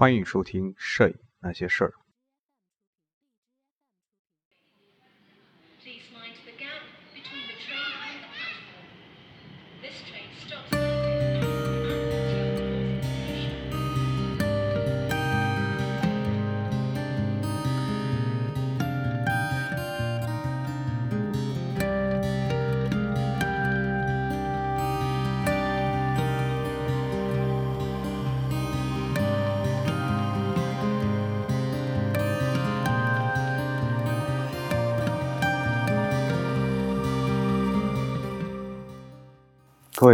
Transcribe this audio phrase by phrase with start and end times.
[0.00, 1.88] 欢迎收听《摄影那些事儿》。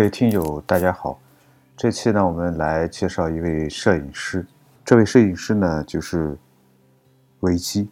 [0.07, 1.19] 位听友，大家好。
[1.77, 4.47] 这期呢，我们来介绍一位摄影师。
[4.85, 6.39] 这位摄影师呢，就是
[7.41, 7.89] 维基。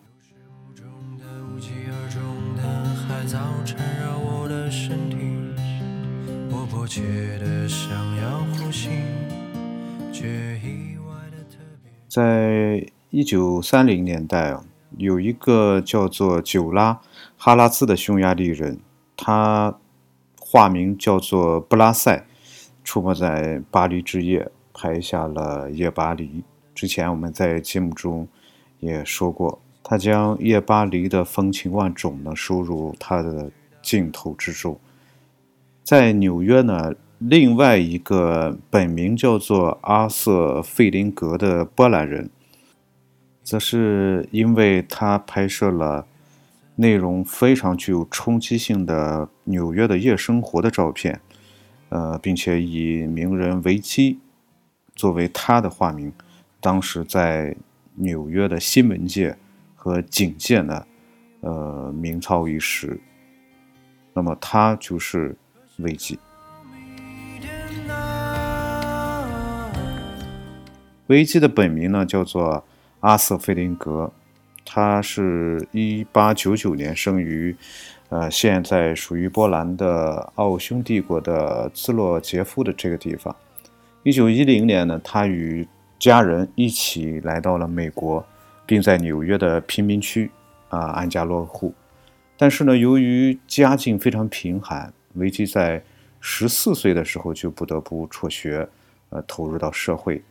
[12.09, 14.65] 在一九三零年代啊，
[14.99, 17.01] 有一个叫做久拉
[17.37, 18.79] 哈拉兹的匈牙利人，
[19.17, 19.77] 他
[20.55, 22.25] 化名叫做布拉塞，
[22.85, 26.27] 出没在巴黎之夜，拍下了《夜巴黎》。
[26.77, 28.29] 之前我们在节目中
[28.79, 33.51] 也说过，他将夜巴黎的风情万种呢收入他的
[33.83, 34.79] 镜头之中。
[35.83, 42.31] 在纽约呢，另外一个本名叫做阿瑟·费林格的波兰人，
[43.43, 46.07] 则是因为他拍摄了
[46.77, 51.21] 内容非常具有冲击性的纽约的夜生活的照片，
[51.89, 54.19] 呃，并且以名人维基
[54.95, 56.13] 作为他的化名，
[56.61, 57.57] 当时在
[57.95, 59.37] 纽约的新闻界
[59.77, 60.85] 和警界呢，
[61.41, 63.01] 呃，名噪一时。
[64.13, 65.37] 那么他就是
[65.79, 66.19] 维基。
[71.09, 72.65] 维基的本名呢叫做
[73.01, 74.13] 阿瑟·费林格，
[74.65, 77.55] 他是一八九九年生于，
[78.09, 83.35] 呃，现在属于波兰的奥匈帝国的兹洛杰夫的这个地方。
[84.03, 85.67] 一九一零年呢，他与
[85.99, 88.25] 家人一起来到了美国，
[88.67, 90.31] 并在纽约的贫民区
[90.69, 91.75] 啊安家落户。
[92.37, 95.83] 但是呢，由于家境非常贫寒，维基在
[96.21, 98.69] 十四岁的时候就不得不辍学，
[99.11, 100.23] 呃，投入到社会。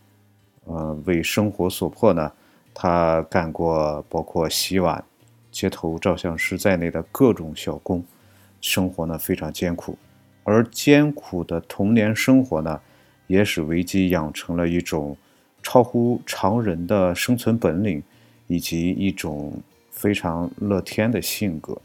[0.65, 2.31] 呃，为生活所迫呢，
[2.73, 5.03] 他干过包括洗碗、
[5.51, 8.03] 街头照相师在内的各种小工，
[8.61, 9.97] 生活呢非常艰苦。
[10.43, 12.81] 而艰苦的童年生活呢，
[13.27, 15.15] 也使维基养成了一种
[15.61, 18.03] 超乎常人的生存本领，
[18.47, 19.53] 以及一种
[19.91, 21.77] 非常乐天的性格。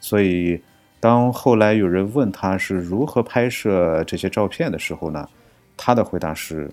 [0.00, 0.60] 所以，
[0.98, 5.28] 当后来有人问他是如何拍摄这些照片的时候呢，
[5.76, 6.70] 他的回答是。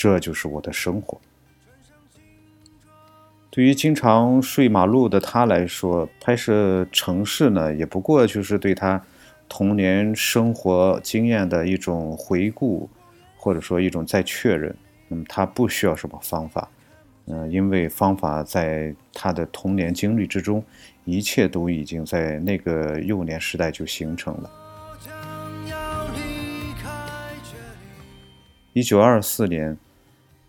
[0.00, 1.20] 这就是我的生活。
[3.50, 9.02] 对于经常睡马路的他来说，拍摄城市呢，也不过就是对他
[9.48, 12.88] 童年生活经验的一种回顾，
[13.36, 14.74] 或者说一种再确认。
[15.08, 16.68] 那么他不需要什么方法，
[17.26, 20.62] 嗯、因为方法在他的童年经历之中，
[21.04, 24.50] 一切都已经在那个幼年时代就形成了。
[25.00, 25.14] 将
[25.66, 26.90] 要离开
[27.42, 28.74] 这里。
[28.74, 29.76] 一九二四年，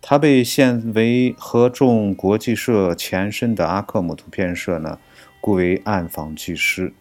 [0.01, 4.97] 他被现为合众国际社前身的阿克姆图片社呢
[5.41, 6.93] 雇为暗房技师。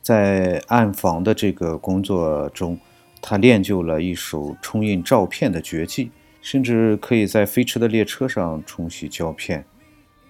[0.00, 2.78] 在暗房的这个工作中，
[3.20, 9.64] 他练就了一手冲印照片的绝技，甚至可以在飞驰的列车上冲洗胶片。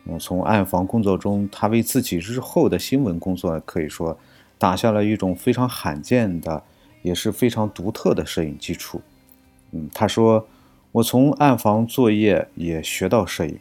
[0.04, 4.18] 嗯，从暗房工作中，他为自己日后的新闻工作可以说
[4.58, 6.64] 打下了一种非常罕见的，
[7.02, 9.00] 也是非常独特的摄影基础。
[9.70, 10.46] 嗯，他说
[10.92, 13.58] ：“我从暗房作业也学到摄影，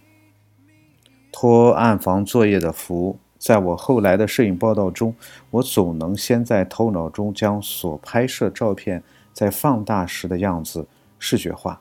[1.31, 5.16] 托暗房作业的福，在我后来的摄影报道中，
[5.50, 9.02] 我总能先在头脑中将所拍摄照片
[9.32, 10.85] 在放大时的样子
[11.20, 11.79] 视觉化。”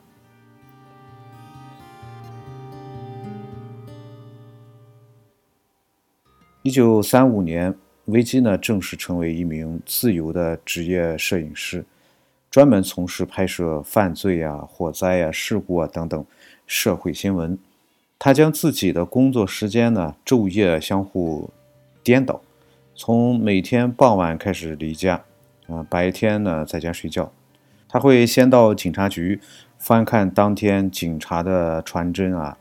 [6.63, 7.75] 一九三五年，
[8.05, 11.83] 维基呢正式成为一名自由的职业摄影师。
[12.51, 16.25] 专门从事拍摄犯罪啊、火灾啊、事故啊等等
[16.67, 17.57] 社会新闻。
[18.19, 21.49] 他将自己的工作时间呢昼夜相互
[22.03, 22.41] 颠倒，
[22.93, 25.23] 从每天傍晚开始离家，
[25.67, 27.31] 啊、白天呢在家睡觉。
[27.87, 29.39] 他会先到警察局
[29.77, 32.57] 翻看当天警察的传真啊、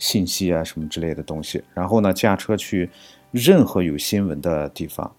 [0.00, 2.90] 信息啊什么之类的东西，然后呢驾车去
[3.30, 5.14] 任何有新闻的地方。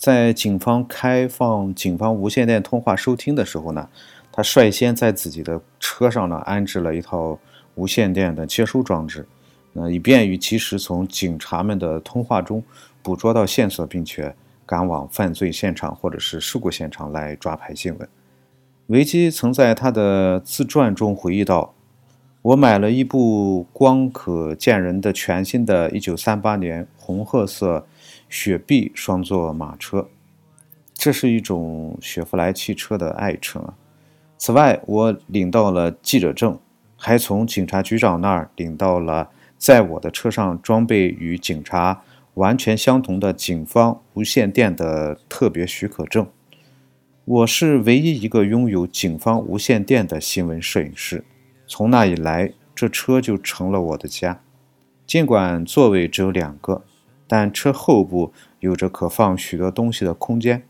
[0.00, 3.86] 在警方开放警方无线电通话收听的时候呢，
[4.32, 7.38] 他率先在自己的车上呢安置了一套
[7.74, 9.26] 无线电的接收装置，
[9.74, 12.64] 那以便于及时从警察们的通话中
[13.02, 18.08] 捕捉到线索，并且赶往犯罪现场或者是事故现场来抓拍新闻。
[18.86, 21.74] 维基曾在他的自传中回忆道
[22.40, 27.86] ：“我买了一部光可见人的全新的1938年红褐色
[28.30, 30.08] 雪碧双座马车，
[30.94, 33.62] 这是一种雪佛兰汽车的爱称。
[34.38, 36.58] 此外，我领到了记者证，
[36.96, 39.28] 还从警察局长那儿领到了
[39.58, 42.02] 在我的车上装备与警察
[42.34, 46.26] 完全相同的警方无线电的特别许可证。”
[47.26, 51.24] 我是唯一一个拥有警方无线电的新闻摄影师。
[51.66, 54.40] 从那以来，这车就成了我的家。
[55.06, 56.82] 尽管座位只有两个，
[57.30, 60.64] 但车后部有着可放许多东西的空间。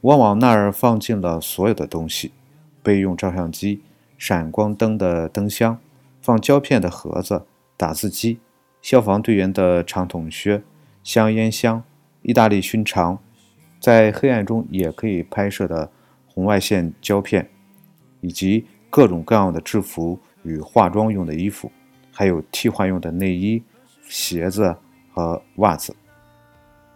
[0.00, 2.32] 我往那儿放进了所有的东西：
[2.82, 3.80] 备用照相机、
[4.18, 5.78] 闪光灯的灯箱、
[6.20, 7.44] 放胶片的盒子、
[7.76, 8.40] 打字机、
[8.82, 10.64] 消防队员的长筒靴、
[11.04, 11.84] 香烟箱、
[12.22, 13.20] 意大利熏肠，
[13.78, 15.92] 在黑暗中也可以拍摄的。
[16.32, 17.50] 红外线胶片，
[18.20, 21.70] 以及各种各样的制服与化妆用的衣服，
[22.12, 23.60] 还有替换用的内衣、
[24.08, 24.74] 鞋子
[25.12, 25.94] 和袜子。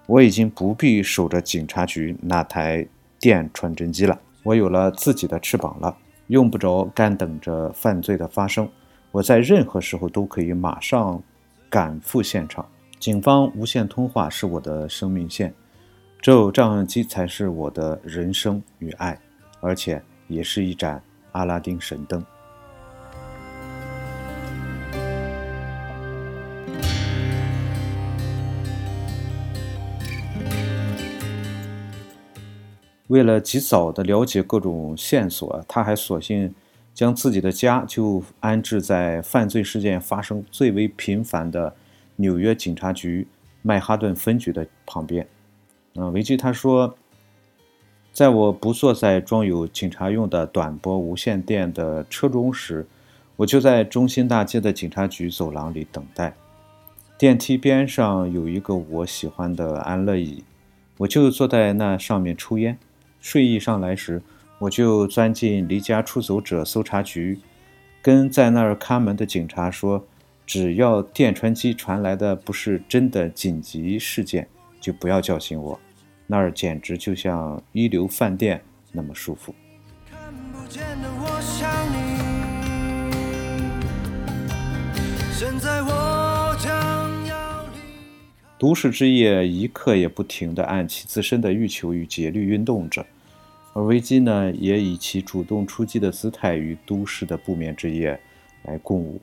[0.06, 2.86] 我已经不必守着警察局那台
[3.18, 5.96] 电传真机了，我有了自己的翅膀了，
[6.26, 8.68] 用不着干等着犯罪的发生。
[9.10, 11.22] 我在任何时候都可以马上
[11.70, 12.66] 赶赴现场。
[12.98, 15.54] 警方无线通话是我的生命线，
[16.20, 19.18] 只有照相机才是我的人生与爱。
[19.60, 21.02] 而且也是一盏
[21.32, 22.22] 阿拉丁神灯。
[33.14, 36.52] 为了及早的了解各种线索，他还索性
[36.92, 41.72] 将自己的家就安置在犯罪事件发生最为频繁的
[42.16, 43.28] 纽约警察局
[43.62, 45.24] 曼哈顿分局的旁边。
[45.94, 46.96] 嗯，维基他说。
[48.12, 52.86] 在我不坐在装有警察用的短波无线电的车中时，
[53.34, 56.32] 我就在中心大街的警察局走廊里等待。
[57.18, 60.44] 电梯边上有一个我喜欢的安乐椅，
[60.98, 62.78] 我就坐在那上面抽烟。
[63.24, 64.20] 睡意上来时，
[64.58, 67.40] 我就钻进离家出走者搜查局，
[68.02, 70.04] 跟在那儿看门的警察说
[70.44, 74.46] ：“只要电传机传来的不是真的紧急事件，
[74.78, 75.80] 就不要叫醒我。”
[76.28, 78.62] 那儿简直就像一流饭店
[78.92, 79.54] 那么舒服。
[80.10, 80.18] 看
[80.52, 82.04] 不见的我想你。
[85.32, 87.78] 现在我将要离
[88.58, 93.04] 都市之夜一刻也不停地按其自身的欲求与节律运动着，
[93.74, 98.18] 而维基呢，也以其主动出击的姿态与都市的不眠之夜
[98.62, 99.20] 来共舞。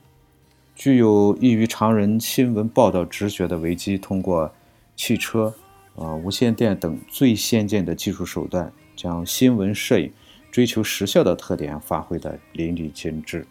[0.75, 4.53] 具有异于常人新闻报道直觉的维基，通过
[4.95, 5.53] 汽车。
[5.97, 10.09] 啊，无线电等最先进的技术手段，将新闻摄影
[10.49, 13.45] 追求时效的特点发挥得淋漓尽致。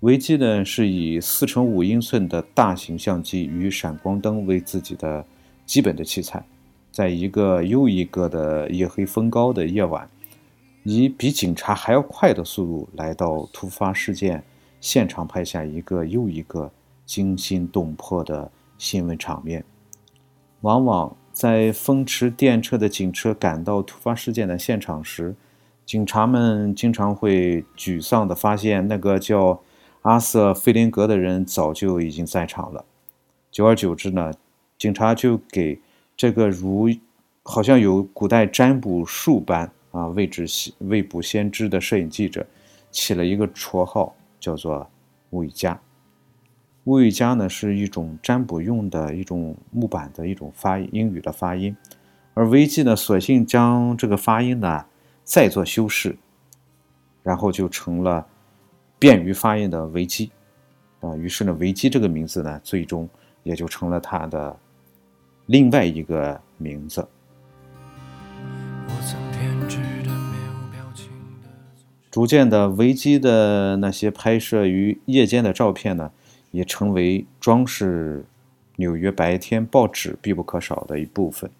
[0.00, 5.24] 维基呢是以四乘五英寸的大型相机与闪光灯为自己的
[5.64, 6.44] 基本的器材，
[6.92, 10.08] 在一个又一个的夜黑风高的夜晚，
[10.84, 14.44] 以比警察还要快的速度来到突发事件
[14.78, 16.70] 现场，拍下一个又一个
[17.06, 19.64] 惊心动魄的新闻场面。
[20.60, 25.34] 往往在风驰电掣的警车赶到突发事件的现场时，
[25.86, 29.60] 警察们经常会沮丧地发现，那个叫
[30.02, 32.84] 阿瑟·费林格的人早就已经在场了。
[33.50, 34.32] 久而久之呢，
[34.78, 35.80] 警察就给
[36.16, 36.88] 这个如
[37.42, 40.46] 好像有古代占卜术般啊未知
[40.78, 42.46] 未卜先知的摄影记者
[42.90, 44.88] 起了一个绰号，叫做
[45.30, 45.80] “物语家”。
[46.84, 51.76] 乌语加呢是一种占卜用的一种木板的一种发英语的发音，
[52.34, 54.84] 而维基呢索性将这个发音呢
[55.22, 56.16] 再做修饰，
[57.22, 58.26] 然后就成了
[58.98, 60.32] 便于发音的维基
[61.00, 61.14] 啊。
[61.14, 63.08] 于是呢，维基这个名字呢最终
[63.44, 64.58] 也就成了他的
[65.46, 67.06] 另外一个名字。
[72.10, 76.10] 逐渐的，维基的那些拍摄于夜间的照片呢。
[76.52, 78.26] 也成为装饰
[78.76, 81.50] 纽约白天报纸必不可少的一部分。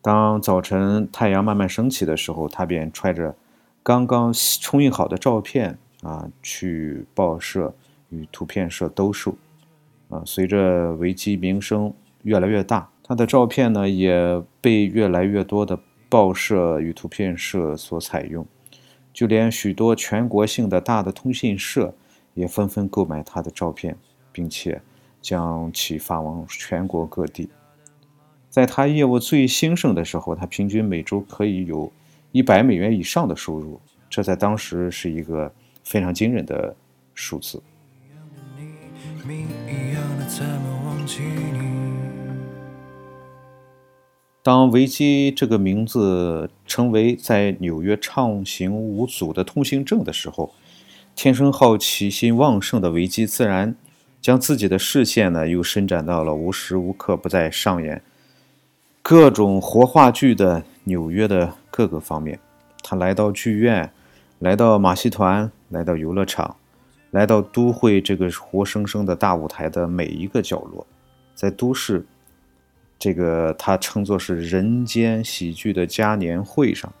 [0.00, 3.36] 当早晨太阳慢慢升起的时候，他便揣着
[3.82, 7.74] 刚刚冲印好的照片啊，去报社
[8.08, 9.36] 与图片社兜售。
[10.08, 11.92] 啊，随着维基名声
[12.28, 18.46] 越来越大，他的照片呢也被越来越多的报社与图片社所采用，
[19.12, 21.94] 就连许多全国性的大的通讯社。
[22.34, 23.96] 也纷纷购买他的照片，
[24.30, 24.80] 并且
[25.20, 27.48] 将其发往全国各地。
[28.48, 31.90] 在他业务最兴盛的时候，他平均每周可以有
[32.30, 36.76] 一百美元以上的收入，这在当时是一个非常惊人的
[37.12, 37.60] 数字。
[39.26, 41.87] 谜一样的怎么忘记你？
[44.48, 50.54] 当维基这个名字成为在纽约畅行无阻的通行证的时候，
[51.14, 53.76] 天生好奇心旺盛的维基自然
[54.22, 58.00] 将自己的视线呢又伸展到了无时无刻不在上演
[59.02, 62.40] 各种活话剧的纽约的各个方面。
[62.82, 63.92] 他来到剧院，
[64.38, 66.56] 来到马戏团，来到游乐场，
[67.10, 70.86] 来到都会这个活生生的大舞台的每一个角落，
[71.34, 72.06] 在都市。
[72.98, 76.92] 这个他称作是人间喜剧的嘉年会上，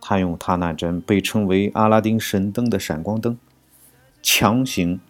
[0.00, 3.36] 他用他那盏被称为阿拉丁神灯的闪光灯，
[4.22, 5.00] 强行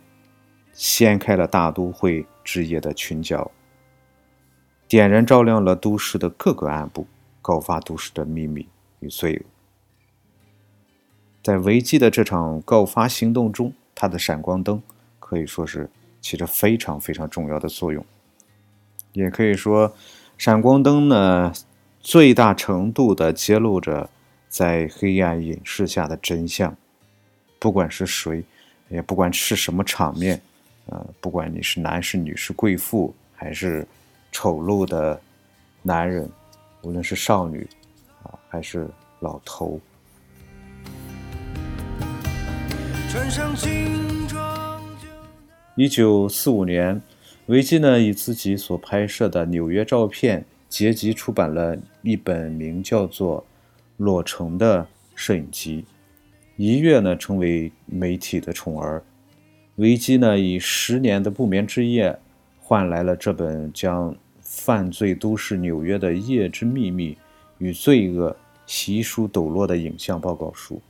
[0.73, 3.51] 掀开了大都会之夜的裙角，
[4.89, 7.07] 点燃照亮了都市的各个暗部，
[7.43, 8.67] 告发都市的秘密
[9.01, 9.43] 与罪恶。
[11.43, 14.83] 在维基的这场告发行动中，他的闪光灯
[15.21, 15.91] 可以说是
[16.23, 18.03] 起着非常非常重要的作用，
[19.13, 19.95] 也可以说。
[20.39, 21.53] 闪光灯呢，
[22.01, 24.11] 最大程度地揭露着
[24.49, 26.77] 在黑暗隐视下的真相。
[27.61, 28.43] 不管是谁，
[28.89, 30.43] 也不管是什么场面，
[30.87, 33.87] 呃，不管你是男是、女是、贵妇，还是
[34.33, 35.21] 丑陋的
[35.81, 36.29] 男人，
[36.83, 37.65] 无论是少女
[38.25, 38.89] 啊，还是
[39.21, 39.81] 老头。
[43.09, 43.55] 穿上
[45.77, 47.01] 一九四五年。
[47.47, 53.41] 维基呢，以自己所拍摄的纽约照片结集出版了一本名叫做
[53.97, 55.85] 《裸城》的摄影集，
[56.57, 59.03] 一跃呢成为媒体的宠儿。
[59.77, 62.17] 维基呢，以十年的不眠之夜
[62.61, 67.19] 换来了这本将犯罪都市纽约的夜之秘密
[67.59, 70.81] 与罪恶悉数抖落的影像报告书。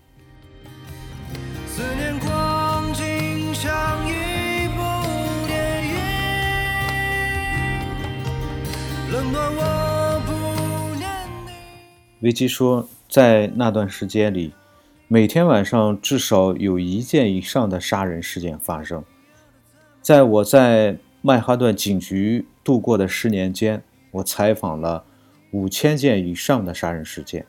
[12.20, 14.52] 维基说，在那段时间里，
[15.08, 19.02] 每天晚上至少有一件以上的杀人事件发生。
[20.00, 25.04] 在我在曼哈顿警局度过的十年间，我采访了
[25.50, 27.44] 五千件以上的杀人事件。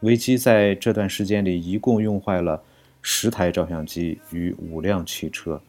[0.00, 2.60] 维基在这段时间里一共用坏了
[3.00, 5.60] 十台照相机与五辆汽车，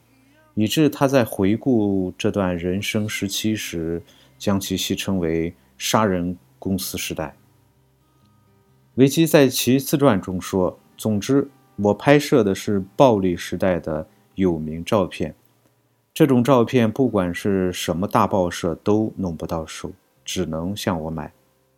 [0.56, 4.02] 以致他在回顾这段人生时期时，
[4.40, 7.36] 将其戏称为“杀人公司时代”。
[8.96, 15.36] 维基在其自传中说：“总之，我拍摄的是暴力时代的有名照片。
[16.14, 19.92] 这种照片不管是什么大报社都弄不到手，
[20.26, 21.32] 只能向我买。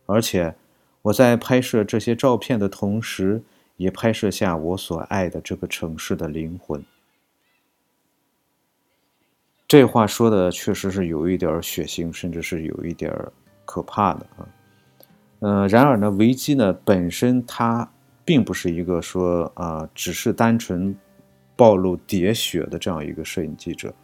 [0.06, 0.56] 而且，
[1.02, 3.42] 我在拍摄这些照片的同时，
[3.76, 6.84] 也拍摄下我所爱的这个城市的灵魂。”
[9.72, 13.10] 这话说的确实是有一点血腥，甚至是有一点
[13.64, 14.46] 可怕的啊。
[15.38, 17.90] 呃，然而呢，维基呢本身他
[18.22, 20.94] 并不是一个说啊、只是单纯
[21.56, 23.94] 暴露喋血的这样一个摄影记者，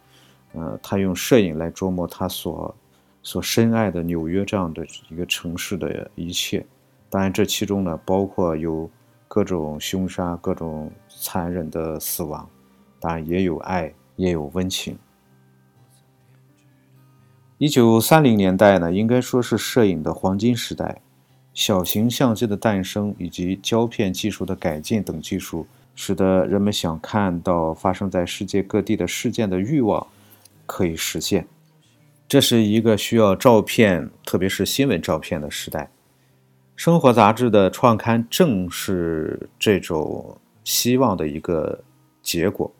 [0.53, 2.75] 呃，他用摄影来琢磨他所
[3.21, 6.65] 所深爱的纽约这样的一个城市的一切。
[7.11, 8.89] 当然，这其中呢包括有
[9.27, 12.49] 各种凶杀、各种残忍的死亡，
[12.99, 14.97] 当然也有爱，也有温情。
[17.59, 21.01] 一九三零年代呢，应该说是摄影的黄金时代。
[21.53, 30.07] 小型相机的诞生以及胶片技术的改进等技术，使得人们想看到发生在世界各地的事件的欲望
[30.65, 31.45] 可以实现。
[32.29, 35.91] 这是一个需要照片，特别是新闻照片的时代。
[36.77, 41.81] 生活杂志的创刊正是这种希望的一个
[42.21, 42.71] 结果。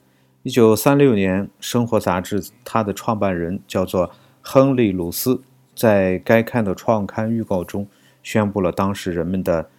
[0.44, 4.10] 一九三六年，《生活》杂志它的创办人叫做
[4.52, 5.44] 亨利·鲁斯，
[5.76, 7.88] 在该刊的创刊预告中
[8.24, 9.70] 宣布了当时人们的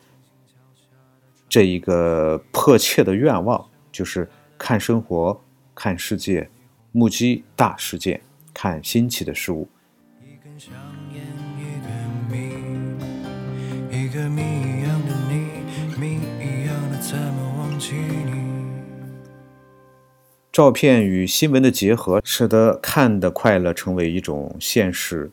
[1.49, 5.41] 这一个迫切的愿望，就是看生活、
[5.75, 6.49] 看世界、
[6.93, 8.21] 目击大事件、
[8.55, 9.69] 看新奇的事物。
[20.53, 25.31] 照片与新闻的结合，使得看的快乐成为一种现实。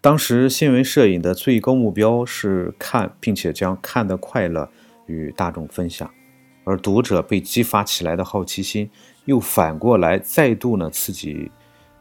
[0.00, 4.70] 当时新闻摄影的最高目标是看，并且将看的快乐
[5.06, 6.10] 与大众分享。
[6.64, 8.90] 而读者被激发起来的好奇心，
[9.26, 11.50] 又反过来再度呢刺激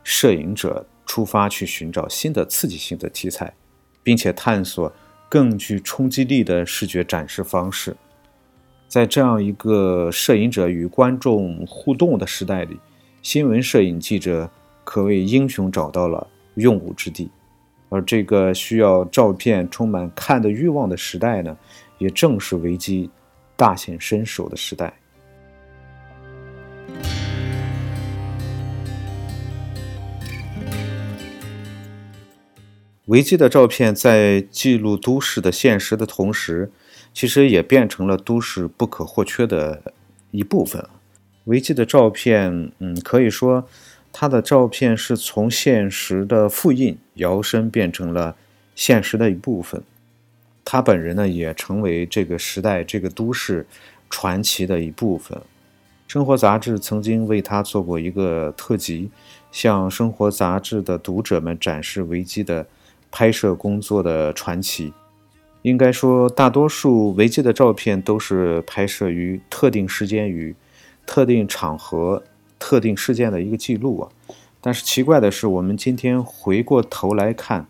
[0.01, 3.53] 摄影者出发去寻找新的刺激性的题材，
[4.01, 4.89] 并且探索
[5.27, 7.93] 更具冲击力的视觉展示方式。
[8.93, 12.79] 在这样一个摄影者与观众互动的时代里，
[13.23, 14.47] 新闻摄影记者
[14.83, 17.27] 可谓英雄找到了用武之地。
[17.89, 21.57] 而这个需要照片充满看的欲望的时代呢，
[21.97, 23.09] 也正是维基
[23.55, 24.93] 大显身手的时代。
[33.05, 36.71] 维基的照片在记录都市的现实的同时，
[37.13, 39.93] 其实也变成了都市不可或缺的
[40.31, 40.83] 一部分。
[41.45, 43.67] 维基的照片，嗯，可以说，
[44.11, 48.35] 他的照片是从现实的复印摇身变成了
[48.73, 49.83] 现实的一部分。
[50.65, 53.65] 他本人呢，也成为这个时代、这个都市
[54.09, 55.39] 传奇的一部分。
[56.07, 59.11] 生活杂志曾经为他做过一个特辑，
[59.51, 62.65] 向生活杂志的读者们展示维基的
[63.11, 64.93] 拍摄工作的传奇。
[65.63, 70.53] 应该说，大多数维基的照片都是拍摄于特定时间与
[71.05, 72.21] 特定场合、
[72.59, 74.09] 特定事件的一个记录啊。
[74.59, 77.65] 但是奇怪的是，我们今天回过头来看，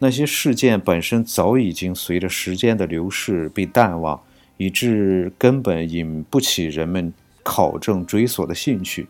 [0.00, 4.20] 那些事件本身早已经随着时间的流逝被淡忘，
[4.58, 9.08] 以致根本引不起人们考证追索的兴趣。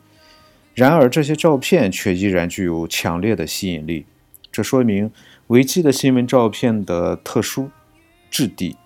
[0.74, 4.06] 然而，这些照片却依然具有强烈的吸引力，
[4.52, 5.10] 这说明
[5.48, 7.70] 维基的新闻照片的特殊。
[8.30, 8.76] 质地，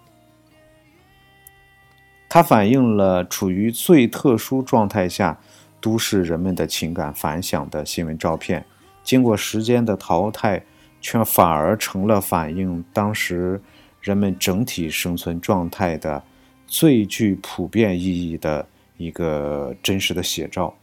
[2.28, 5.38] 它反映了处于最特殊状态下
[5.80, 8.64] 都市人们的情感反响的新闻照片，
[9.02, 10.64] 经过时间的淘汰，
[11.00, 13.60] 却反而成了反映当时
[14.00, 16.24] 人们整体生存状态的
[16.66, 20.74] 最具普遍意义的一个真实的写照。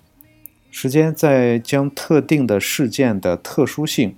[0.70, 4.16] 时间在将特定的事件的特殊性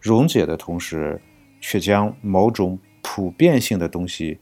[0.00, 1.20] 溶解的同时，
[1.60, 2.78] 却将某种。
[3.02, 4.38] 普遍性的东西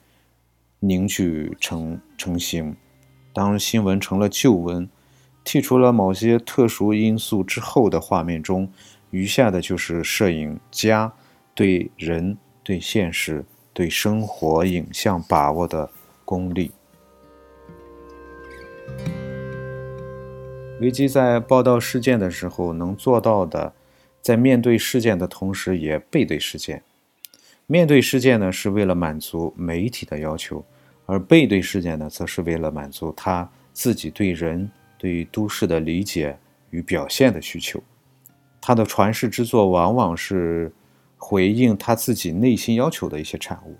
[0.79, 2.77] 凝聚成成型。
[3.33, 4.88] 当新闻成了旧闻，
[5.44, 8.70] 剔除了某些特殊因素之后的画面中，
[9.11, 11.12] 余下的就是摄影家
[11.55, 15.90] 对人、对现实、对生活影像把握的
[16.25, 16.73] 功力。
[20.81, 23.75] 维基在报道事件的时候能做到的，
[24.20, 26.83] 在面对事件的同时，也背对事件。
[27.70, 30.61] 面对事件呢，是为了满足媒体的要求；
[31.06, 36.37] 而背对事件呢，则是为了满足他自己对人、对于都市的理解
[36.70, 37.80] 与表现的需求。
[38.61, 40.72] 他的传世之作往往是
[41.16, 43.76] 回应他自己内心要求的一些产物，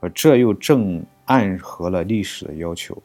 [0.00, 2.96] 而这又正暗合了历史的要求。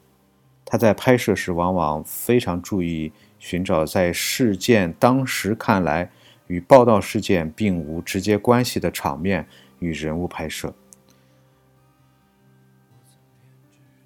[0.64, 6.10] 他在拍摄时往往非常注意寻找在事件当时看来
[6.48, 9.46] 与报道事件并无直接关系的场面。
[9.80, 10.74] 与人物拍摄，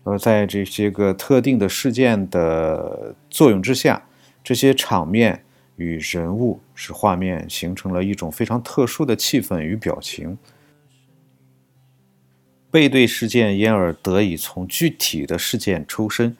[0.03, 4.05] 而在这些个特定的事件的作用之下，
[4.43, 5.43] 这些场面
[5.75, 10.37] 与人物使画面形成了一种非常特殊的气氛与表情。
[12.69, 16.35] 背对事件，因而得以从具体的事件抽身，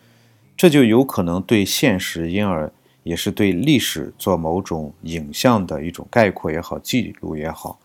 [0.58, 2.72] 这就有可能对现实，因而
[3.04, 7.80] 也是对历史做某种影像的一种概括也好，记录也好。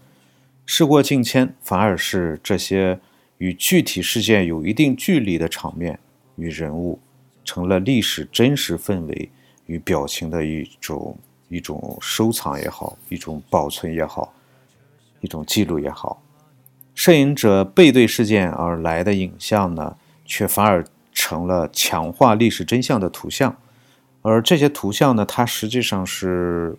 [0.70, 3.00] 事过境迁，反而是这些
[3.38, 5.98] 与具体事件有一定距离的场面
[6.37, 7.00] 与人物，
[7.42, 9.31] 成了历史真实氛围
[9.64, 11.16] 与表情的一种
[11.48, 14.35] 一种收藏也好，一种保存也好，
[15.22, 16.22] 一种记录也好。
[16.94, 23.57] 摄影者背对事件而来的影像呢，却反而成了强化历史真相的图像，
[24.20, 26.76] 而这些图像呢，它实际上是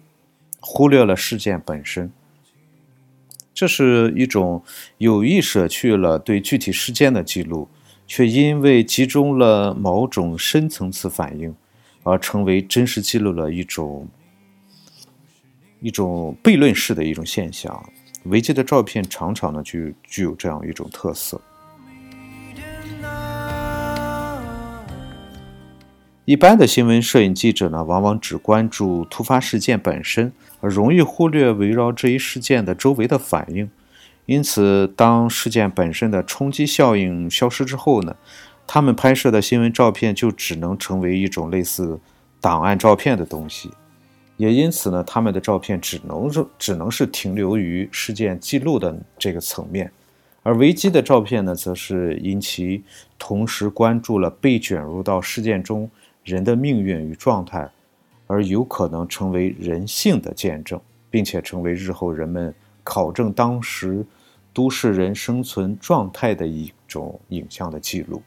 [0.60, 2.12] 忽略了事件本身。
[3.54, 4.64] 这是一种
[4.98, 7.68] 有意舍去了对具体事件的记录，
[8.08, 11.54] 却因为集中了某种深层次反应，
[12.04, 14.08] 而成为真实记录了一种
[15.82, 17.90] 一种悖论式的一种现象。
[18.24, 21.42] 维基的照片常常呢就具有这样一种特色。
[26.26, 30.32] 一般的新闻摄影记者呢，往往只关注突发事件本身，
[30.62, 33.70] 而容易忽略围绕这一事件的周围的反应。
[34.26, 38.16] 因此，当事件本身的冲击效应消失之后呢，
[38.68, 42.00] 他们拍摄的新闻照片就只能成为一种类似
[42.40, 43.72] 档案照片的东西。
[44.38, 49.92] 也因此呢，他们的照片只能是只能是停留于事件记录的这个层面，
[50.44, 52.84] 而维基的照片呢，则是因其
[53.18, 55.90] 同时关注了被卷入到事件中
[56.24, 57.70] 人的命运与状态，
[58.32, 64.06] 而有可能成为人性的见证，并且成为日后人们考证当时
[64.54, 68.22] 都市人生存状态的一种影像的记录。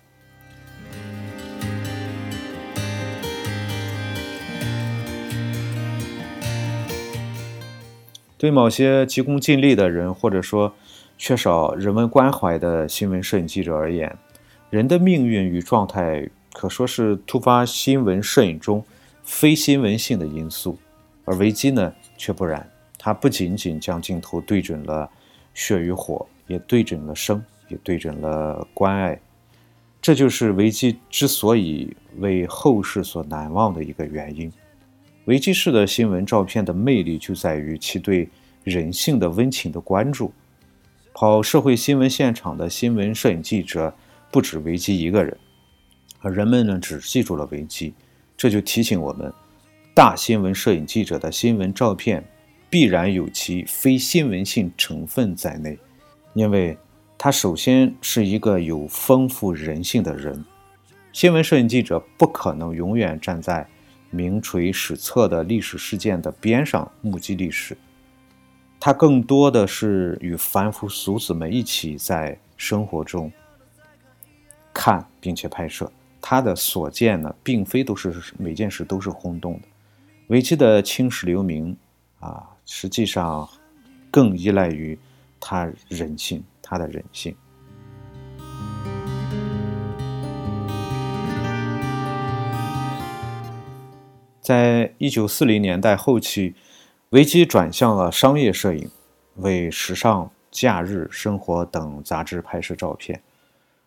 [8.37, 10.75] 对某些急功近利的人，或者说
[11.17, 14.19] 缺少人文关怀的新闻摄影记者而言，
[14.69, 18.85] 人的命运与状态可说是突发新闻摄影中
[19.23, 20.79] 非新闻性的因素，
[21.25, 22.69] 而维基呢却不然。
[22.99, 25.11] 他不仅仅将镜头对准了
[25.55, 29.21] 血与火，也对准了生，也对准了关爱。
[30.01, 34.53] 这就是维基之所以为后世所难忘的一个原因。
[35.25, 38.29] 维基式的新闻照片的魅力就在于其对
[38.65, 40.33] 人性的温情的关注。
[41.15, 43.95] 跑社会新闻现场的新闻摄影记者
[44.31, 45.37] 不止维基一个人，
[46.21, 47.93] 而人们呢只记住了维基，
[48.43, 49.33] 这就提醒我们，
[49.95, 52.29] 大新闻摄影记者的新闻照片
[52.69, 55.79] 必然有其非新闻性成分在内，
[56.35, 56.77] 因为
[57.17, 60.45] 他首先是一个有丰富人性的人。
[61.13, 63.65] 新闻摄影记者不可能永远站在
[64.11, 67.79] 名垂史册的历史事件的边上目击历史。
[68.81, 73.31] 他更多的是与凡夫俗子们一起在生活中
[74.75, 75.89] 看并且拍摄。
[76.23, 79.69] 他的所见呢，并非都是每件事都是轰动的。
[80.29, 81.77] 维基的青史留名
[82.21, 83.47] 啊，实际上
[84.11, 84.99] 更依赖于
[85.39, 87.37] 他人性，他的人性。
[94.41, 96.55] 在一九四零年代后期。
[97.11, 98.91] 维基转向了商业摄影，
[99.35, 103.21] 为时尚、假日生活等杂志拍摄照片。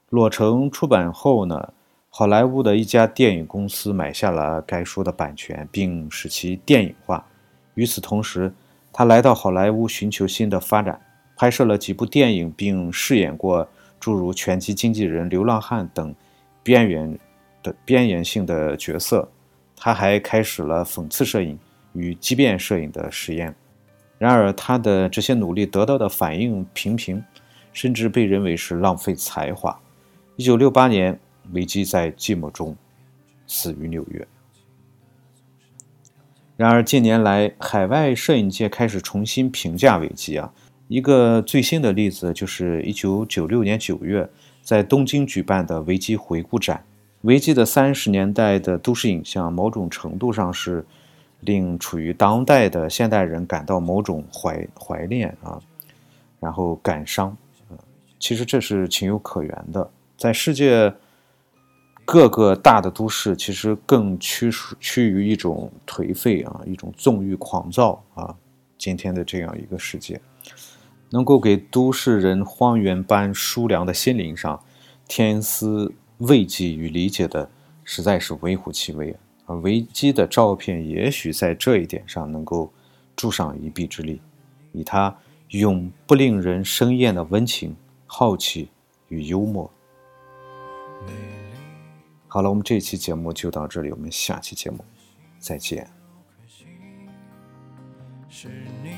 [0.10, 1.74] 裸城出版后呢，
[2.18, 7.28] 好莱坞的一家电影公司买下了该书的版权，并使其电影化。
[7.74, 8.54] 与此同时，
[8.94, 11.02] 他来到好莱坞寻求新的发展，
[11.36, 13.68] 拍摄了几部电影，并饰演过
[14.00, 16.16] 诸如拳击经纪人、流浪汉等
[16.64, 17.20] 边缘
[17.62, 19.30] 的边缘性的角色。
[19.76, 21.60] 他还开始了讽刺摄影。
[21.92, 23.54] 与畸变摄影的实验，
[24.18, 27.22] 然而他的这些努力得到的反应平平，
[27.74, 29.78] 甚至被认为是浪费才华。
[30.38, 31.18] 一九六八年，
[31.54, 32.76] 维基在寂寞中
[33.48, 34.28] 死于纽约。
[36.58, 40.54] 然而近年来，海外摄影界开始重新评价维基啊。
[40.88, 44.30] 一个最新的例子就是一九九六年九月
[44.62, 46.86] 在东京举办的维基回顾展。
[47.22, 50.86] 维基的三十年代的都市影像，某种程度上是。
[51.42, 55.62] 令处于当代的现代人感到某种怀怀念啊，
[56.40, 57.38] 然后感伤，
[58.18, 59.88] 其实这是情有可原的。
[60.18, 60.92] 在世界
[62.06, 68.36] 各个大的都市，其实更趋趋于一种颓废啊，一种纵欲狂躁啊。
[68.78, 70.22] 今天的这样一个世界，
[71.10, 74.64] 能够给都市人荒原般疏凉的心灵上
[75.08, 77.50] 添丝慰藉与理解的，
[77.84, 79.12] 实在是微乎其微。
[79.46, 82.72] 啊维基的照片也许在这一点上能够
[83.16, 84.22] 助上一臂之力，
[84.74, 85.16] 以他
[85.50, 88.70] 永不令人生厌的温情、好奇
[89.08, 89.72] 与幽默。
[92.36, 94.84] 好了，我们这期节目就到这里，我们下期节目
[95.40, 95.90] 再见。
[98.28, 98.50] 是
[98.84, 98.90] 你，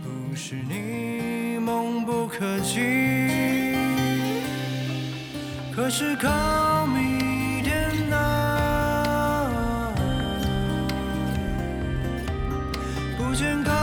[0.00, 2.78] 不是你，梦不可及，
[5.74, 8.38] 可是靠迷点难。
[13.34, 13.77] 见高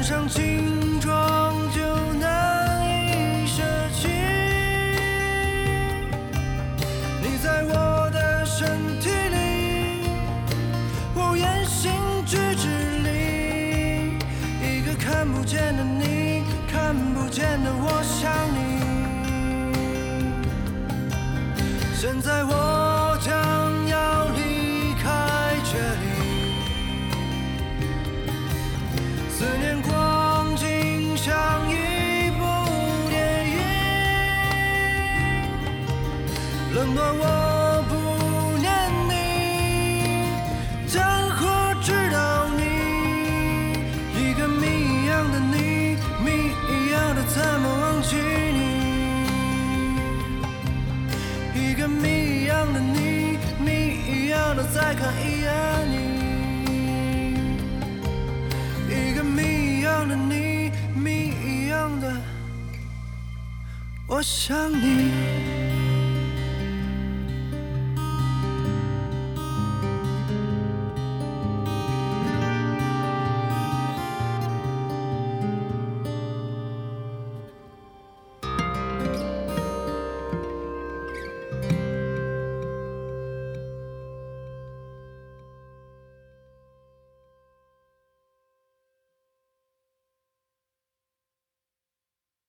[0.00, 1.80] 穿上军装就
[2.14, 4.08] 难以舍弃。
[7.20, 10.08] 你在我的身体里，
[11.14, 11.92] 我言行
[12.24, 12.66] 举止
[13.02, 14.16] 里，
[14.66, 18.58] 一个看不见的你，看不见的我想你。
[21.94, 22.79] 现在我。